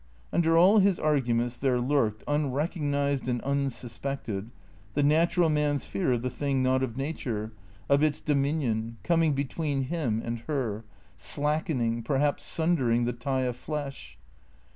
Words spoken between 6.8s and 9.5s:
of nature, of its dominion, coming